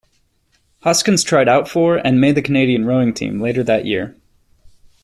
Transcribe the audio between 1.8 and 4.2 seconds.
and made the Canadian rowing team later that year.